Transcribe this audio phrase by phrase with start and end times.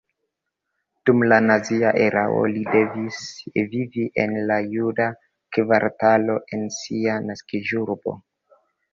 [1.07, 3.19] Dum la nazia erao li devis
[3.73, 5.07] vivi en la juda
[5.57, 8.15] kvartalo en sia naskiĝurbo.